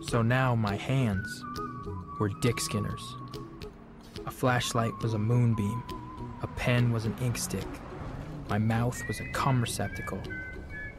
[0.09, 1.43] So now my hands
[2.19, 3.15] were dick skinners.
[4.25, 6.00] A flashlight was a moonbeam.
[6.43, 7.67] A pen was an ink stick.
[8.49, 10.21] My mouth was a cum receptacle.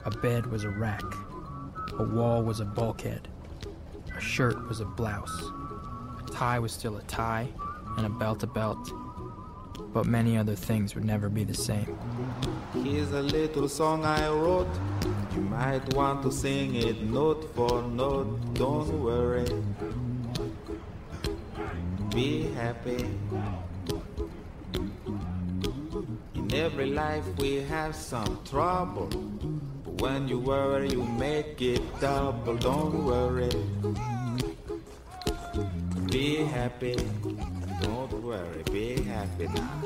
[0.05, 1.02] A bed was a rack.
[1.98, 3.28] A wall was a bulkhead.
[4.16, 5.50] A shirt was a blouse.
[6.20, 7.48] A tie was still a tie,
[7.96, 8.92] and a belt a belt.
[9.92, 11.98] But many other things would never be the same.
[12.72, 14.68] Here's a little song I wrote.
[15.35, 18.55] You might want to sing it note for note.
[18.55, 19.46] Don't worry.
[22.11, 23.07] Be happy.
[26.55, 29.09] Every life we have some trouble.
[29.85, 32.57] But when you worry, you make it double.
[32.57, 33.49] Don't worry.
[36.11, 36.97] Be happy.
[37.83, 38.62] Don't worry.
[38.71, 39.81] Be happy now.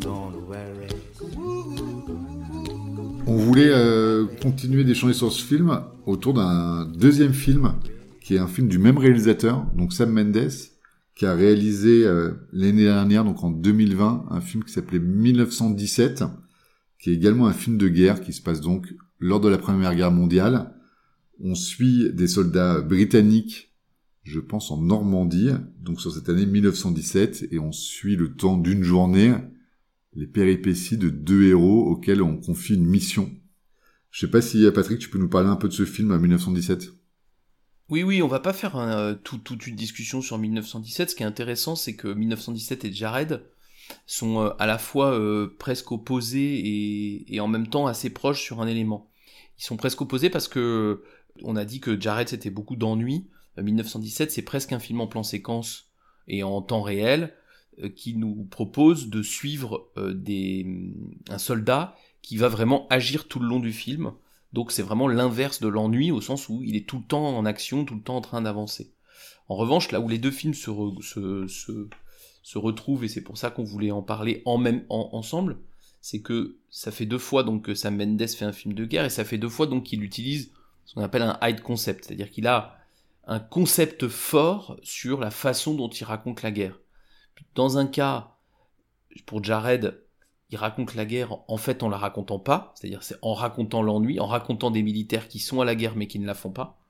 [0.00, 0.88] Don't worry.
[3.26, 7.74] On voulait euh, continuer d'échanger sur ce film autour d'un deuxième film
[8.22, 10.50] qui est un film du même réalisateur, donc Sam Mendes,
[11.18, 16.22] qui a réalisé euh, l'année dernière, donc en 2020, un film qui s'appelait 1917,
[17.00, 19.96] qui est également un film de guerre qui se passe donc lors de la Première
[19.96, 20.72] Guerre mondiale.
[21.40, 23.74] On suit des soldats britanniques,
[24.22, 25.50] je pense en Normandie,
[25.80, 29.34] donc sur cette année 1917, et on suit le temps d'une journée
[30.14, 33.28] les péripéties de deux héros auxquels on confie une mission.
[34.12, 36.18] Je sais pas si Patrick, tu peux nous parler un peu de ce film à
[36.18, 36.92] 1917.
[37.88, 41.10] Oui, oui, on va pas faire un, euh, tout- toute une discussion sur 1917.
[41.10, 43.42] Ce qui est intéressant, c'est que 1917 et Jared
[44.06, 48.60] sont euh, à la fois euh, presque opposés et, en même temps assez proches sur
[48.60, 49.08] un élément.
[49.58, 51.02] Ils sont presque opposés parce que
[51.44, 53.26] on a dit que Jared c'était beaucoup d'ennui.
[53.58, 55.88] Euh, 1917 c'est presque un film en plan séquence
[56.28, 57.34] et en temps réel
[57.96, 60.66] qui nous propose de suivre des,
[61.30, 64.12] un soldat qui va vraiment agir tout le long du film.
[64.52, 67.44] Donc c'est vraiment l'inverse de l'ennui au sens où il est tout le temps en
[67.44, 68.92] action, tout le temps en train d'avancer.
[69.48, 70.70] En revanche, là où les deux films se,
[71.02, 71.88] se,
[72.42, 75.58] se retrouvent, et c'est pour ça qu'on voulait en parler en même, en- ensemble,
[76.00, 79.04] c'est que ça fait deux fois donc que Sam Mendes fait un film de guerre,
[79.04, 80.52] et ça fait deux fois donc qu'il utilise
[80.84, 82.78] ce qu'on appelle un hide concept, c'est-à-dire qu'il a
[83.26, 86.78] un concept fort sur la façon dont il raconte la guerre.
[87.54, 88.36] Dans un cas,
[89.26, 90.00] pour Jared,
[90.50, 94.18] il raconte la guerre en fait en la racontant pas, c'est-à-dire c'est en racontant l'ennui,
[94.18, 96.80] en racontant des militaires qui sont à la guerre mais qui ne la font pas.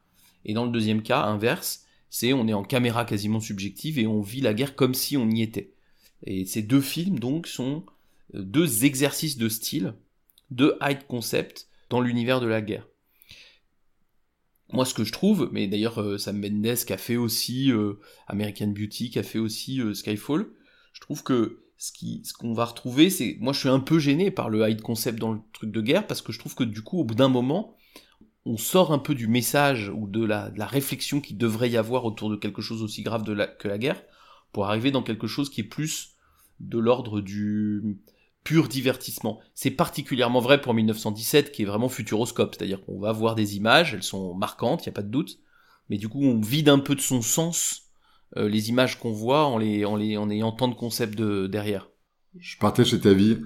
[0.44, 4.20] Et dans le deuxième cas, inverse, c'est on est en caméra quasiment subjective et on
[4.20, 5.74] vit la guerre comme si on y était.
[6.24, 7.84] Et ces deux films donc sont
[8.34, 9.94] euh, deux exercices de style,
[10.50, 12.86] deux hide concept dans l'univers de la guerre.
[14.70, 17.94] Moi, ce que je trouve, mais d'ailleurs euh, Sam Mendes qui a fait aussi euh,
[18.28, 20.48] American Beauty, qui a fait aussi Skyfall,
[20.92, 23.98] je trouve que ce qui, ce qu'on va retrouver, c'est, moi, je suis un peu
[23.98, 26.64] gêné par le hide concept dans le truc de guerre parce que je trouve que
[26.64, 27.76] du coup, au bout d'un moment,
[28.44, 32.04] on sort un peu du message ou de la, la réflexion qui devrait y avoir
[32.04, 33.22] autour de quelque chose aussi grave
[33.58, 34.02] que la guerre
[34.52, 36.16] pour arriver dans quelque chose qui est plus
[36.58, 37.98] de l'ordre du
[38.42, 39.40] pur divertissement.
[39.54, 43.94] C'est particulièrement vrai pour 1917 qui est vraiment futuroscope, c'est-à-dire qu'on va voir des images,
[43.94, 45.38] elles sont marquantes, il n'y a pas de doute,
[45.90, 47.87] mais du coup on vide un peu de son sens
[48.36, 51.46] euh, les images qu'on voit en, les, en, les, en ayant tant de concepts de,
[51.46, 51.88] derrière.
[52.38, 53.38] Je partage cet avis.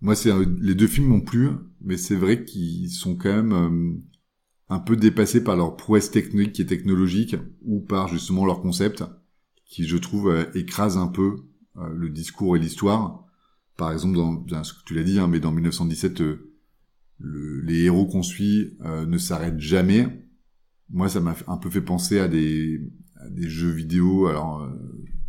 [0.00, 1.50] Moi, c'est les deux films m'ont plu,
[1.82, 3.94] mais c'est vrai qu'ils sont quand même euh,
[4.74, 9.04] un peu dépassés par leur prouesse technique et technologique ou par justement leur concept,
[9.66, 11.36] qui je trouve euh, écrase un peu
[11.76, 13.24] euh, le discours et l'histoire.
[13.76, 14.44] Par exemple, dans,
[14.86, 16.52] tu l'as dit, hein, mais dans 1917, euh,
[17.18, 20.26] le- les héros qu'on suit euh, ne s'arrêtent jamais.
[20.90, 22.80] Moi, ça m'a un peu fait penser à des,
[23.28, 24.26] des jeux vidéo.
[24.26, 24.70] Alors, euh,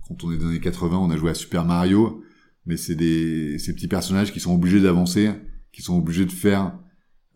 [0.08, 2.24] quand on est dans les années 80, on a joué à Super Mario
[2.66, 5.32] mais c'est des ces petits personnages qui sont obligés d'avancer,
[5.72, 6.78] qui sont obligés de faire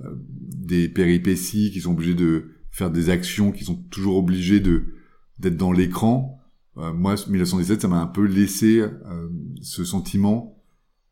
[0.02, 4.96] euh, des péripéties, qui sont obligés de faire des actions, qui sont toujours obligés de
[5.40, 6.40] d'être dans l'écran.
[6.78, 9.30] Euh, moi, 1917, ça m'a un peu laissé euh,
[9.62, 10.62] ce sentiment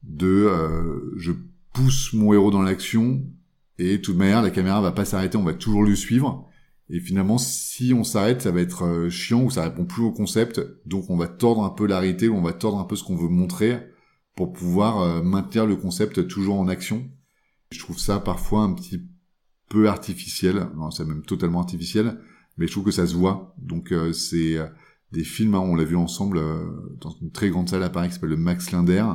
[0.04, 1.32] de euh, je
[1.74, 3.24] pousse mon héros dans l'action
[3.80, 6.48] et de toute manière la caméra va pas s'arrêter, on va toujours le suivre.
[6.90, 10.12] Et finalement, si on s'arrête, ça va être euh, chiant ou ça répond plus au
[10.12, 10.62] concept.
[10.86, 13.16] Donc on va tordre un peu l'arité ou on va tordre un peu ce qu'on
[13.16, 13.80] veut montrer
[14.36, 17.10] pour pouvoir euh, maintenir le concept toujours en action.
[17.72, 19.02] Je trouve ça parfois un petit
[19.70, 22.20] peu artificiel, non, c'est même totalement artificiel,
[22.58, 23.56] mais je trouve que ça se voit.
[23.58, 24.58] Donc euh, c'est
[25.12, 26.40] des films, hein, on l'a vu ensemble
[27.00, 29.06] dans une très grande salle à Paris qui s'appelle le Max Linder,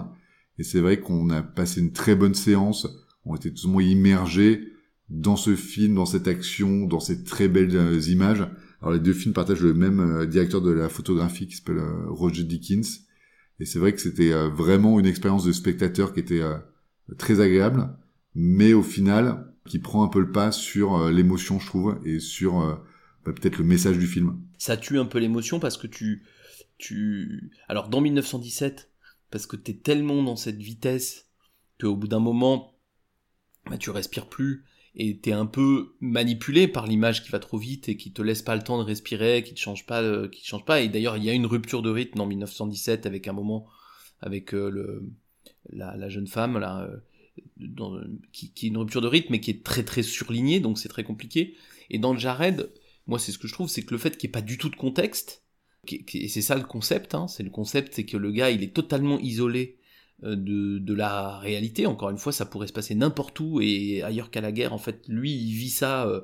[0.59, 2.89] et c'est vrai qu'on a passé une très bonne séance,
[3.25, 4.73] on était tout le monde immergés
[5.11, 8.47] dans ce film, dans cette action, dans ces très belles images.
[8.81, 13.07] Alors les deux films partagent le même directeur de la photographie qui s'appelle Roger Dickens,
[13.61, 16.43] et c'est vrai que c'était vraiment une expérience de spectateur qui était
[17.17, 17.97] très agréable,
[18.37, 22.61] mais au final qui prend un peu le pas sur l'émotion, je trouve, et sur
[23.25, 24.41] bah, peut-être le message du film.
[24.59, 26.25] Ça tue un peu l'émotion parce que tu,
[26.79, 28.91] tu, alors dans 1917,
[29.31, 31.27] parce que t'es tellement dans cette vitesse
[31.81, 32.75] qu'au bout d'un moment,
[33.69, 34.65] bah, tu respires plus
[34.99, 38.43] et t'es un peu manipulé par l'image qui va trop vite et qui te laisse
[38.43, 40.81] pas le temps de respirer, qui te change pas, euh, qui change pas.
[40.81, 43.67] Et d'ailleurs, il y a une rupture de rythme en 1917 avec un moment
[44.21, 45.09] avec euh, le
[45.71, 46.89] la, jeune femme là,
[47.61, 50.79] euh, qui, qui est une rupture de rythme mais qui est très très surlignée, donc
[50.79, 51.55] c'est très compliqué.
[51.91, 52.73] Et dans le Jared,
[53.07, 54.59] moi c'est ce que je trouve, c'est que le fait qu'il n'y ait pas du
[54.59, 55.45] tout de contexte,
[55.89, 58.75] et c'est ça le concept, hein, c'est le concept, c'est que le gars il est
[58.75, 59.78] totalement isolé
[60.23, 61.87] de, de, la réalité.
[61.87, 64.73] Encore une fois, ça pourrait se passer n'importe où et ailleurs qu'à la guerre.
[64.73, 66.07] En fait, lui, il vit ça.
[66.07, 66.23] Euh,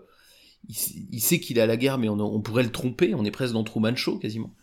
[0.68, 3.14] il, sait qu'il est à la guerre, mais on, on, pourrait le tromper.
[3.14, 4.54] On est presque dans Truman Show quasiment.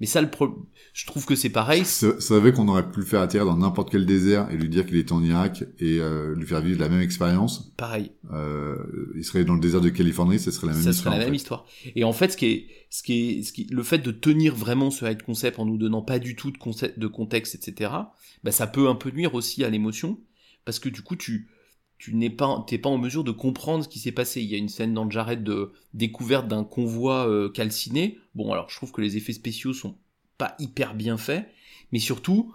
[0.00, 0.66] Mais ça, le pro...
[0.92, 1.84] je trouve que c'est pareil.
[1.84, 4.86] Ça savait qu'on aurait pu le faire atterrir dans n'importe quel désert et lui dire
[4.86, 7.72] qu'il était en Irak et euh, lui faire vivre la même expérience.
[7.76, 8.12] Pareil.
[8.32, 8.76] Euh,
[9.16, 11.04] il serait dans le désert de Californie, ça serait la même ça histoire.
[11.04, 11.66] Ça serait la même histoire.
[11.96, 14.54] Et en fait, ce qui est, ce qui est, ce qui, le fait de tenir
[14.54, 17.92] vraiment ce high concept en nous donnant pas du tout de, concept, de contexte, etc.
[18.44, 20.18] Bah, ça peut un peu nuire aussi à l'émotion
[20.64, 21.48] parce que du coup, tu
[22.00, 24.40] tu n'es pas, t'es pas en mesure de comprendre ce qui s'est passé.
[24.40, 28.18] Il y a une scène dans Jared de découverte d'un convoi euh, calciné.
[28.34, 29.98] Bon, alors je trouve que les effets spéciaux sont
[30.38, 31.46] pas hyper bien faits,
[31.92, 32.54] mais surtout,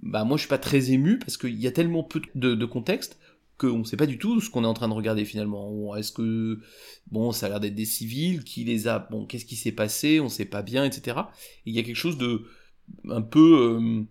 [0.00, 3.18] bah moi je suis pas très ému parce qu'il y a tellement peu de, contexte
[3.58, 5.94] qu'on ne sait pas du tout ce qu'on est en train de regarder finalement.
[5.94, 6.60] Est-ce que
[7.10, 10.20] bon, ça a l'air d'être des civils, qui les a, bon, qu'est-ce qui s'est passé,
[10.20, 11.18] on sait pas bien, etc.
[11.66, 12.46] Et il y a quelque chose de
[13.10, 14.04] un peu euh,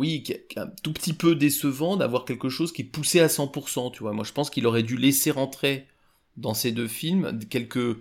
[0.00, 0.24] oui,
[0.56, 4.14] un tout petit peu décevant d'avoir quelque chose qui est poussé à 100%, tu vois.
[4.14, 5.86] Moi, je pense qu'il aurait dû laisser rentrer
[6.38, 7.98] dans ces deux films quelques,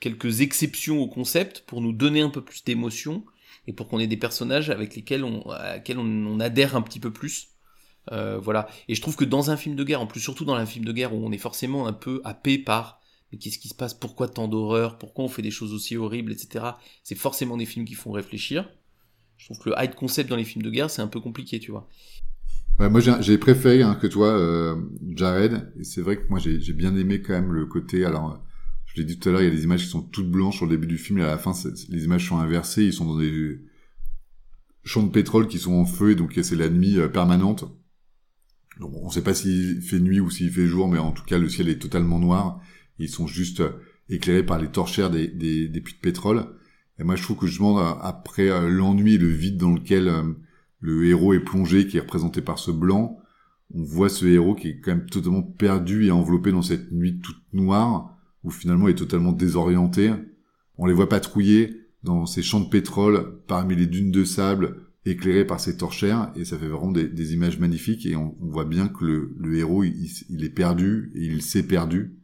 [0.00, 3.24] quelques exceptions au concept pour nous donner un peu plus d'émotion
[3.68, 7.12] et pour qu'on ait des personnages avec lesquels on, à on, adhère un petit peu
[7.12, 7.50] plus.
[8.10, 8.68] Euh, voilà.
[8.88, 10.84] Et je trouve que dans un film de guerre, en plus surtout dans un film
[10.84, 12.98] de guerre où on est forcément un peu happé par
[13.30, 16.32] mais qu'est-ce qui se passe, pourquoi tant d'horreur, pourquoi on fait des choses aussi horribles,
[16.32, 16.64] etc.
[17.04, 18.68] C'est forcément des films qui font réfléchir.
[19.38, 21.60] Je trouve que le high concept dans les films de guerre, c'est un peu compliqué,
[21.60, 21.88] tu vois.
[22.78, 24.76] Ouais, moi, j'ai préféré hein, que toi, euh,
[25.14, 25.72] Jared.
[25.80, 28.04] Et c'est vrai que moi, j'ai bien aimé quand même le côté.
[28.04, 28.44] Alors,
[28.86, 30.62] je l'ai dit tout à l'heure, il y a des images qui sont toutes blanches
[30.62, 31.52] au début du film et à la fin,
[31.88, 32.84] les images sont inversées.
[32.84, 33.60] Ils sont dans des
[34.84, 37.64] champs de pétrole qui sont en feu, et donc c'est la nuit euh, permanente.
[38.80, 41.24] Donc, on ne sait pas s'il fait nuit ou s'il fait jour, mais en tout
[41.24, 42.60] cas, le ciel est totalement noir.
[42.98, 43.70] Ils sont juste euh,
[44.08, 46.46] éclairés par les torchères des, des puits de pétrole.
[46.98, 50.22] Et moi, je trouve que justement, après euh, l'ennui et le vide dans lequel euh,
[50.80, 53.18] le héros est plongé, qui est représenté par ce blanc,
[53.74, 57.20] on voit ce héros qui est quand même totalement perdu et enveloppé dans cette nuit
[57.20, 60.12] toute noire, où finalement il est totalement désorienté.
[60.76, 65.46] On les voit patrouiller dans ces champs de pétrole, parmi les dunes de sable, éclairés
[65.46, 69.04] par ces torchères, et ça fait vraiment des, images magnifiques, et on, voit bien que
[69.04, 72.18] le, héros, il, est perdu, et il s'est perdu.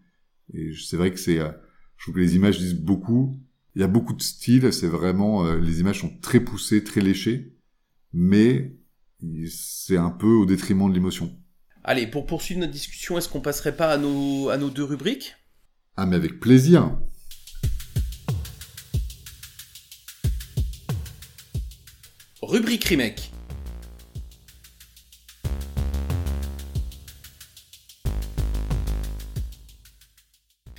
[0.53, 1.41] Et c'est vrai que c'est...
[1.41, 1.51] Euh,
[1.97, 3.37] je trouve que les images disent beaucoup,
[3.75, 7.01] il y a beaucoup de styles, c'est vraiment euh, les images sont très poussées, très
[7.01, 7.57] léchées,
[8.13, 8.77] mais
[9.49, 11.37] c'est un peu au détriment de l'émotion.
[11.83, 15.35] Allez, pour poursuivre notre discussion, est-ce qu'on passerait pas à nos, à nos deux rubriques?
[15.97, 16.97] Ah mais avec plaisir.
[22.43, 23.33] Rubrique remake.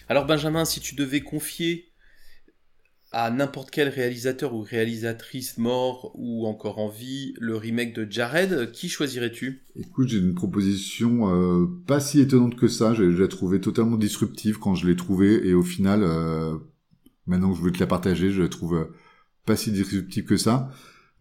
[0.08, 1.92] Alors Benjamin, si tu devais confier
[3.18, 8.72] à n'importe quel réalisateur ou réalisatrice mort ou encore en vie le remake de Jared,
[8.74, 9.64] qui choisirais-tu?
[9.78, 12.94] Écoute, j'ai une proposition euh, pas si étonnante que ça.
[12.94, 16.58] Je, l'ai trouvée totalement disruptive quand je l'ai trouvée et au final, euh,
[17.26, 18.92] maintenant que je veux te la partager, je la trouve euh,
[19.46, 20.70] pas si disruptive que ça.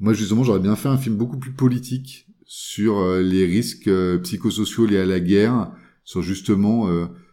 [0.00, 3.90] Moi, justement, j'aurais bien fait un film beaucoup plus politique sur les risques
[4.22, 5.70] psychosociaux liés à la guerre,
[6.02, 6.88] sur justement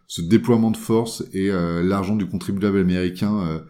[0.06, 3.62] ce déploiement de force et l'argent du contribuable américain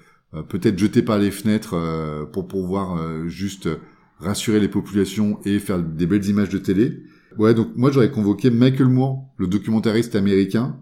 [0.43, 3.69] peut-être jeté par les fenêtres euh, pour pouvoir euh, juste
[4.19, 7.03] rassurer les populations et faire des belles images de télé.
[7.39, 10.79] Ouais, donc moi j'aurais convoqué Michael Moore, le documentariste américain,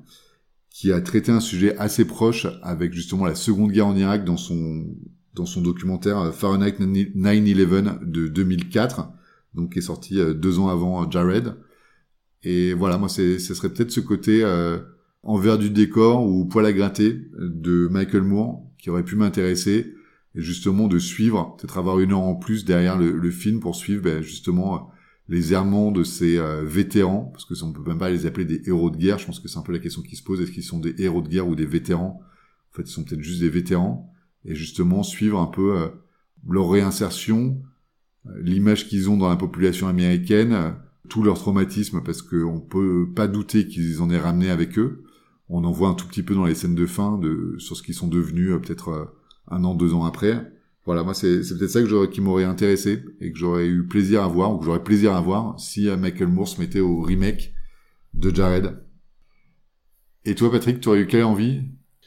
[0.71, 4.37] qui a traité un sujet assez proche avec justement la Seconde Guerre en Irak dans
[4.37, 4.87] son
[5.35, 9.09] dans son documentaire Fahrenheit 9/11 de 2004,
[9.55, 11.55] donc qui est sorti deux ans avant Jared.
[12.43, 14.45] Et voilà, moi ce serait peut-être ce côté
[15.23, 19.95] envers du décor ou poil à gratter de Michael Moore qui aurait pu m'intéresser
[20.35, 24.03] et justement de suivre, peut-être avoir une heure en plus derrière le, film pour suivre
[24.03, 24.91] ben, justement
[25.29, 28.63] les errements de ces euh, vétérans, parce que on peut même pas les appeler des
[28.69, 30.51] héros de guerre, je pense que c'est un peu la question qui se pose, est-ce
[30.51, 32.21] qu'ils sont des héros de guerre ou des vétérans?
[32.73, 34.13] En fait, ils sont peut-être juste des vétérans,
[34.45, 35.89] et justement suivre un peu euh,
[36.49, 37.63] leur réinsertion,
[38.27, 40.75] euh, l'image qu'ils ont dans la population américaine,
[41.09, 45.05] tout leur traumatisme, parce qu'on peut pas douter qu'ils en aient ramené avec eux.
[45.51, 47.83] On en voit un tout petit peu dans les scènes de fin de sur ce
[47.83, 49.15] qu'ils sont devenus peut-être
[49.49, 50.51] un an, deux ans après.
[50.87, 54.29] Voilà, moi c'est peut-être ça que qui m'aurait intéressé et que j'aurais eu plaisir à
[54.29, 57.53] voir ou que j'aurais plaisir à voir si euh, Michael Moore se mettait au remake
[58.15, 58.83] de Jared.
[60.25, 61.63] Et toi Patrick, tu aurais eu quelle envie?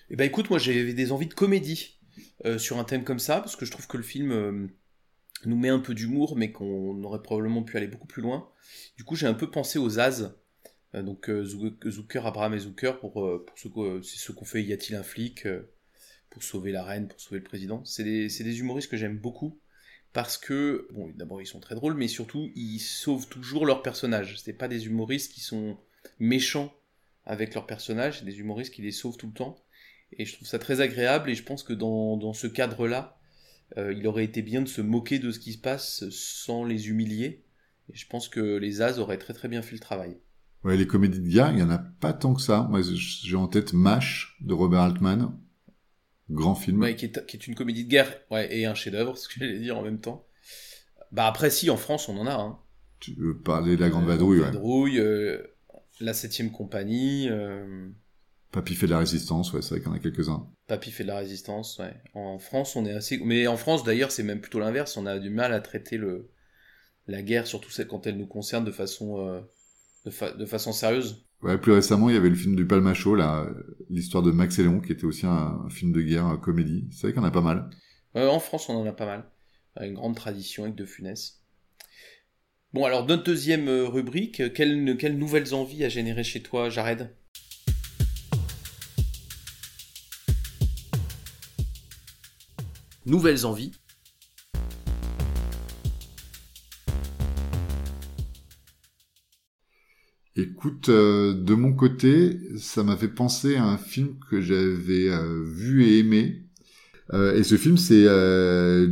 [0.09, 1.99] Eh ben écoute, moi j'avais des envies de comédie
[2.45, 4.67] euh, sur un thème comme ça parce que je trouve que le film euh,
[5.45, 8.49] nous met un peu d'humour mais qu'on aurait probablement pu aller beaucoup plus loin.
[8.97, 10.33] Du coup j'ai un peu pensé aux As.
[10.93, 13.67] Donc Zucker, Abraham et Zucker pour, pour ce,
[14.03, 15.47] c'est ce qu'on fait Y a-t-il un flic
[16.33, 17.85] pour sauver la reine, pour sauver le président.
[17.85, 19.59] C'est des, humoristes que j'aime beaucoup
[20.13, 24.39] parce que, bon, d'abord ils sont très drôles, mais surtout ils sauvent toujours leur personnage.
[24.43, 25.77] C'est pas des humoristes qui sont
[26.19, 26.73] méchants
[27.25, 29.55] avec leur personnage, c'est des humoristes qui les sauvent tout le temps.
[30.17, 33.19] Et je trouve ça très agréable et je pense que dans, ce cadre-là,
[33.77, 36.89] euh, il aurait été bien de se moquer de ce qui se passe sans les
[36.89, 37.43] humilier.
[37.91, 40.17] Et je pense que les As auraient très très bien fait le travail.
[40.63, 42.67] Ouais, les comédies de guerre, il y en a pas tant que ça.
[42.69, 45.33] Moi, j'ai en tête MASH de Robert Altman,
[46.29, 46.81] Grand film.
[46.81, 49.35] Ouais, qui est, qui est une comédie de guerre ouais, et un chef-d'œuvre, ce que
[49.39, 50.25] j'allais dire en même temps.
[51.11, 52.33] Bah après, si, en France, on en a.
[52.33, 52.59] Hein.
[52.99, 55.43] Tu veux parler de la Grande Vadrouille, euh, Vadrouille, euh,
[55.99, 57.27] la Septième Compagnie.
[57.29, 57.89] Euh...
[58.51, 60.47] Papy fait de la résistance, ouais, c'est vrai qu'il y en a quelques-uns.
[60.67, 61.93] Papy fait de la résistance, ouais.
[62.13, 63.17] En France, on est assez.
[63.17, 64.95] Mais en France, d'ailleurs, c'est même plutôt l'inverse.
[64.95, 66.29] On a du mal à traiter le
[67.07, 69.43] la guerre, surtout quand elle nous concerne de façon
[70.07, 71.25] euh, de, de façon sérieuse.
[71.41, 73.49] Ouais, plus récemment, il y avait le film du Palmacho, là,
[73.89, 76.87] l'histoire de Max et Léon, qui était aussi un, film de guerre, un comédie.
[76.91, 77.69] C'est vrai en a pas mal.
[78.15, 79.29] en France, on en a pas mal.
[79.81, 81.41] Une grande tradition avec De Funès.
[82.73, 87.13] Bon, alors, notre deuxième euh, rubrique, quelles, quelles nouvelles envies a généré chez toi, Jared?
[93.05, 93.73] Nouvelles envies
[100.65, 105.43] Écoute, euh, de mon côté, ça m'a fait penser à un film que j'avais euh,
[105.43, 106.45] vu et aimé.
[107.11, 108.05] Euh, et ce film, c'est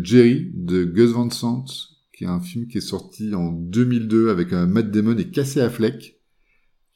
[0.04, 1.64] Jerry de Gus Van Sant,
[2.14, 6.20] qui est un film qui est sorti en 2002 avec Matt Damon et Casey Affleck.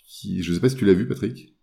[0.06, 1.56] Qui, je sais pas si tu l'as vu, Patrick.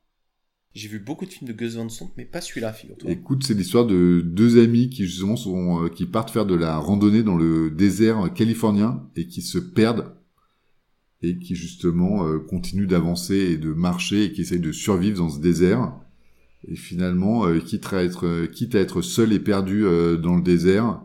[0.73, 3.11] J'ai vu beaucoup de films de Gus Van Sant, mais pas celui-là, figure-toi.
[3.11, 7.23] Écoute, c'est l'histoire de deux amis qui justement sont, qui partent faire de la randonnée
[7.23, 10.15] dans le désert californien et qui se perdent
[11.23, 15.31] et qui justement euh, continue d'avancer et de marcher et qui essaye de survivre dans
[15.31, 15.95] ce désert.
[16.67, 19.83] Et finalement, euh, quitte, à être, euh, quitte à être seul et perdu
[20.21, 21.03] dans le désert,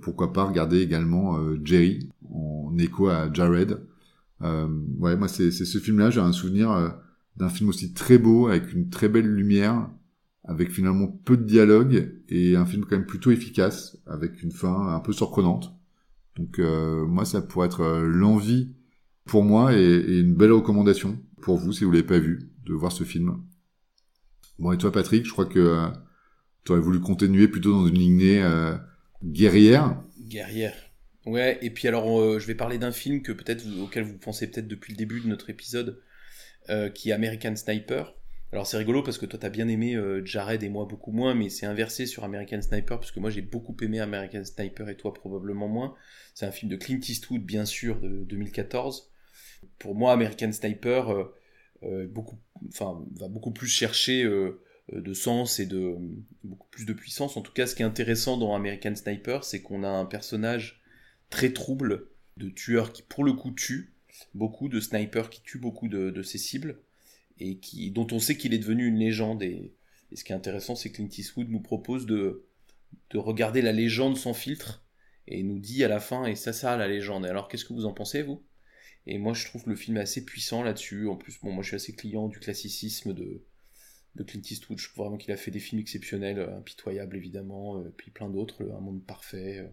[0.00, 3.80] pourquoi pas regarder également Jerry en écho à Jared.
[4.40, 6.94] ouais, moi c'est ce film-là, j'ai un souvenir
[7.36, 9.90] d'un film aussi très beau, avec une très belle lumière,
[10.44, 14.94] avec finalement peu de dialogue, et un film quand même plutôt efficace, avec une fin
[14.94, 15.74] un peu surprenante.
[16.36, 18.76] Donc moi ça pourrait être l'envie
[19.28, 22.90] pour moi et, une belle recommandation pour vous si vous l'avez pas vu de voir
[22.90, 23.44] ce film.
[24.58, 25.86] Bon et toi Patrick, je crois que euh,
[26.64, 28.76] tu aurais voulu continuer plutôt dans une lignée euh,
[29.22, 30.02] guerrière.
[30.18, 30.74] Guerrière.
[31.26, 34.50] Ouais, et puis alors euh, je vais parler d'un film que peut-être auquel vous pensez
[34.50, 36.02] peut-être depuis le début de notre épisode,
[36.94, 38.14] qui est American Sniper.
[38.52, 41.48] Alors c'est rigolo parce que toi t'as bien aimé Jared et moi beaucoup moins, mais
[41.48, 45.14] c'est inversé sur American Sniper parce que moi j'ai beaucoup aimé American Sniper et toi
[45.14, 45.94] probablement moins.
[46.34, 49.10] C'est un film de Clint Eastwood bien sûr de 2014
[49.78, 51.34] pour moi, American Sniper euh,
[51.82, 52.08] euh,
[52.80, 54.60] va beaucoup plus chercher euh,
[54.92, 55.96] de sens et de
[56.44, 57.36] beaucoup plus de puissance.
[57.36, 60.82] En tout cas, ce qui est intéressant dans American Sniper, c'est qu'on a un personnage
[61.30, 63.94] très trouble de tueur qui, pour le coup, tue
[64.34, 66.80] beaucoup, de snipers qui tuent beaucoup de, ses cibles
[67.40, 67.60] et
[67.90, 69.42] dont on sait qu'il est devenu une légende.
[69.42, 69.74] Et,
[70.14, 72.46] ce qui est intéressant, c'est que Clint Eastwood nous propose de,
[73.10, 74.82] de regarder la légende sans filtre
[75.26, 77.26] et nous dit à la fin, et ça, ça, la légende.
[77.26, 78.42] alors, qu'est-ce que vous en pensez, vous?
[79.06, 81.08] Et moi, je trouve le film assez puissant là-dessus.
[81.08, 83.42] En plus, bon, moi, je suis assez client du classicisme de,
[84.16, 84.78] de Clint Eastwood.
[84.78, 88.28] Je trouve vraiment qu'il a fait des films exceptionnels, euh, impitoyables évidemment, euh, puis plein
[88.28, 89.58] d'autres, Un monde parfait.
[89.60, 89.68] Euh.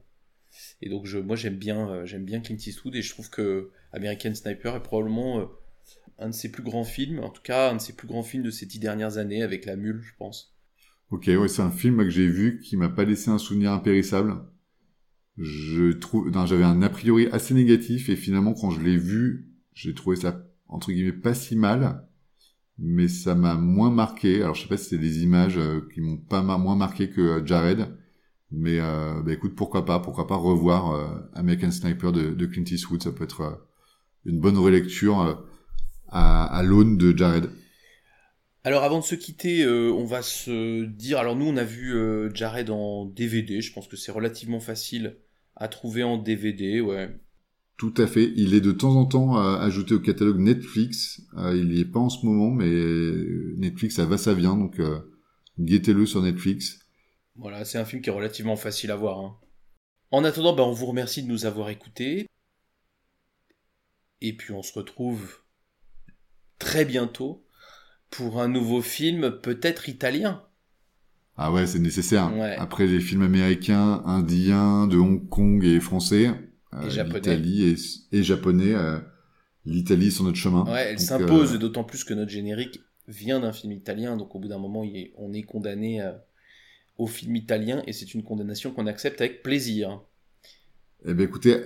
[0.81, 4.33] Et donc, je, moi, j'aime bien, j'aime bien Clint Eastwood et je trouve que American
[4.33, 5.49] Sniper est probablement
[6.17, 8.43] un de ses plus grands films, en tout cas, un de ses plus grands films
[8.43, 10.55] de ces dix dernières années avec La Mule, je pense.
[11.11, 14.37] Ok, ouais, c'est un film que j'ai vu qui m'a pas laissé un souvenir impérissable
[15.37, 19.93] je trouve, j'avais un a priori assez négatif et finalement quand je l'ai vu, j'ai
[19.93, 22.07] trouvé ça entre guillemets pas si mal.
[22.77, 24.41] mais ça m'a moins marqué.
[24.41, 27.21] Alors je sais pas si c'est des images euh, qui m'ont pas moins marqué que
[27.21, 27.87] euh, Jared,
[28.51, 33.03] mais euh, bah, écoute pourquoi pas, pourquoi pas revoir euh, American Sniper de, Clint Eastwood,
[33.03, 33.67] ça peut être
[34.25, 35.45] une bonne relecture
[36.09, 37.49] à, l'aune de Jared.
[38.63, 41.19] Alors avant de se quitter, on va se dire.
[41.19, 41.93] Alors nous, on a vu
[42.33, 43.61] Jared en DVD.
[43.61, 45.17] Je pense que c'est relativement facile
[45.55, 46.81] à trouver en DVD.
[46.81, 47.15] Ouais.
[47.77, 48.31] Tout à fait.
[48.35, 51.21] Il est de temps en temps euh, ajouté au catalogue Netflix.
[51.37, 52.69] Euh, il y est pas en ce moment, mais
[53.57, 54.55] Netflix, ça va, ça vient.
[54.55, 54.99] Donc, euh,
[55.59, 56.79] guettez-le sur Netflix.
[57.35, 59.19] Voilà, c'est un film qui est relativement facile à voir.
[59.19, 59.37] hein.
[60.11, 62.27] En attendant, bah, on vous remercie de nous avoir écoutés.
[64.21, 65.39] Et puis on se retrouve
[66.57, 67.45] très bientôt
[68.09, 70.43] pour un nouveau film, peut-être italien.
[71.37, 72.33] Ah ouais, c'est nécessaire.
[72.35, 72.55] Ouais.
[72.57, 76.31] Après les films américains, indiens, de Hong Kong et français,
[76.73, 77.19] euh, Et japonais.
[77.19, 77.63] l'Italie
[78.11, 78.99] et, et japonais, euh,
[79.65, 80.63] l'Italie est sur notre chemin.
[80.65, 84.39] Ouais, elle s'impose, euh, d'autant plus que notre générique vient d'un film italien, donc au
[84.39, 86.01] bout d'un moment, est- on est condamné
[86.97, 90.01] au film italien, et c'est une condamnation qu'on accepte avec plaisir.
[91.05, 91.57] Eh ben écoutez,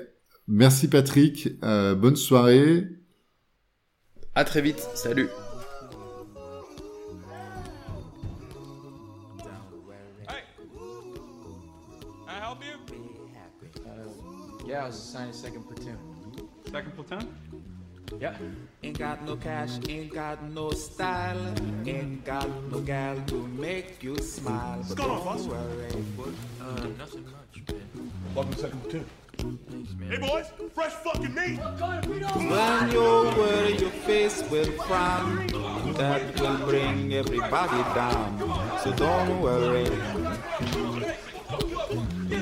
[0.48, 2.88] merci Patrick, euh, bonne soirée.
[4.36, 5.30] À très vite, salut
[14.70, 15.98] Yeah, I was assigned a second platoon.
[16.70, 17.28] Second platoon?
[18.20, 18.38] Yeah.
[18.84, 21.56] Ain't got no cash, ain't got no style,
[21.88, 24.78] ain't got no gal to make you smile.
[24.78, 26.28] What's going on, don't boss?
[26.62, 28.12] Uh, nothing much, man.
[28.36, 29.06] Welcome to second platoon.
[29.40, 30.12] Thanks, man.
[30.12, 31.58] Hey, boys, fresh fucking meat.
[31.58, 35.48] When you worry, your face will frown.
[35.94, 38.38] That will bring everybody down.
[38.84, 39.90] So don't worry.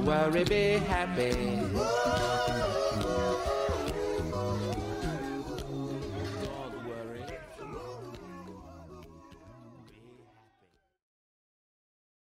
[0.00, 1.99] Worry, be happy.